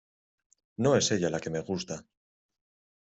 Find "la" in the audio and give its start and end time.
1.35-1.39